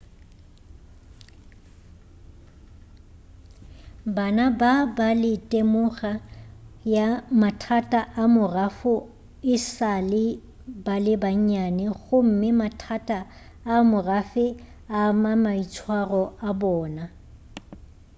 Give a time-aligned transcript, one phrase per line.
[4.15, 6.11] bana ba ba le temoga
[6.95, 7.07] ya
[7.41, 8.93] mathata a morafo
[9.53, 10.25] e sa le
[10.85, 13.27] ba bannyane gomme mathata a
[13.73, 14.55] a morafe a
[15.09, 17.03] ama maitshwaro a bona